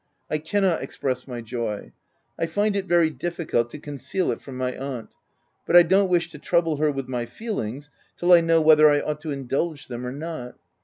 [0.31, 1.91] I cannot express my joy—
[2.39, 5.13] I find it very difficult to conceal it from my aunt;
[5.67, 9.01] but I don't wish to trouble her with my feelings till I know whether I
[9.01, 10.57] ought to indulge them or not.